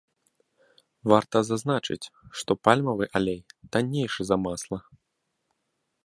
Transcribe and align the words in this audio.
Варта 1.11 1.37
зазначыць, 1.49 2.11
што 2.41 2.51
пальмавы 2.67 3.05
алей 3.19 3.37
таннейшы 3.77 4.21
за 4.31 4.35
масла. 4.47 4.79